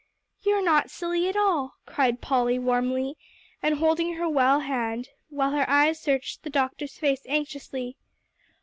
"You're 0.41 0.63
not 0.63 0.89
silly 0.89 1.29
at 1.29 1.35
all," 1.37 1.75
cried 1.85 2.21
Polly 2.21 2.57
warmly, 2.57 3.19
and 3.61 3.77
holding 3.77 4.15
her 4.15 4.27
well 4.27 4.61
hand, 4.61 5.09
while 5.29 5.51
her 5.51 5.69
eyes 5.69 5.99
searched 5.99 6.41
the 6.41 6.49
doctor's 6.49 6.97
face 6.97 7.21
anxiously. 7.27 7.97